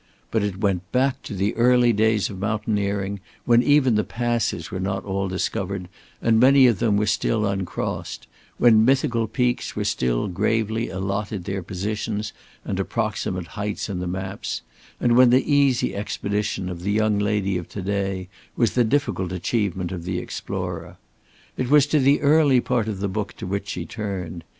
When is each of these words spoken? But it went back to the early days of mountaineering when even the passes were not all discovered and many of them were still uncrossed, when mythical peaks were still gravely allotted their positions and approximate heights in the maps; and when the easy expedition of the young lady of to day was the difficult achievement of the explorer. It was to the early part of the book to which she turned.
But 0.31 0.41
it 0.41 0.59
went 0.61 0.91
back 0.91 1.21
to 1.21 1.35
the 1.35 1.53
early 1.55 1.93
days 1.93 2.27
of 2.31 2.39
mountaineering 2.39 3.19
when 3.45 3.61
even 3.61 3.93
the 3.93 4.03
passes 4.03 4.71
were 4.71 4.79
not 4.79 5.05
all 5.05 5.27
discovered 5.27 5.87
and 6.23 6.39
many 6.39 6.65
of 6.65 6.79
them 6.79 6.97
were 6.97 7.05
still 7.05 7.45
uncrossed, 7.45 8.25
when 8.57 8.83
mythical 8.83 9.27
peaks 9.27 9.75
were 9.75 9.83
still 9.83 10.27
gravely 10.27 10.89
allotted 10.89 11.43
their 11.43 11.61
positions 11.61 12.33
and 12.65 12.79
approximate 12.79 13.45
heights 13.49 13.89
in 13.89 13.99
the 13.99 14.07
maps; 14.07 14.63
and 14.99 15.15
when 15.15 15.29
the 15.29 15.53
easy 15.53 15.93
expedition 15.95 16.67
of 16.67 16.81
the 16.81 16.91
young 16.93 17.19
lady 17.19 17.55
of 17.59 17.69
to 17.69 17.83
day 17.83 18.27
was 18.55 18.73
the 18.73 18.83
difficult 18.83 19.31
achievement 19.31 19.91
of 19.91 20.03
the 20.03 20.17
explorer. 20.17 20.97
It 21.57 21.69
was 21.69 21.85
to 21.85 21.99
the 21.99 22.21
early 22.21 22.59
part 22.59 22.87
of 22.87 23.01
the 23.01 23.07
book 23.07 23.33
to 23.33 23.45
which 23.45 23.69
she 23.69 23.85
turned. 23.85 24.45